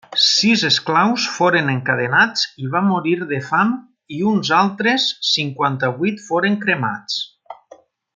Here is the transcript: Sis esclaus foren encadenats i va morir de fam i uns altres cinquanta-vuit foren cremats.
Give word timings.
Sis 0.19 0.61
esclaus 0.67 1.25
foren 1.33 1.67
encadenats 1.73 2.47
i 2.63 2.69
va 2.75 2.81
morir 2.87 3.13
de 3.33 3.41
fam 3.49 3.75
i 4.17 4.23
uns 4.35 4.51
altres 4.63 5.05
cinquanta-vuit 5.33 6.25
foren 6.31 6.57
cremats. 6.65 7.21